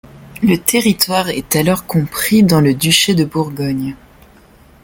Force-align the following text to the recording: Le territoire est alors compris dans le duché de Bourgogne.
Le 0.41 0.57
territoire 0.57 1.29
est 1.29 1.55
alors 1.55 1.85
compris 1.85 2.41
dans 2.41 2.59
le 2.59 2.73
duché 2.73 3.13
de 3.13 3.23
Bourgogne. 3.23 3.95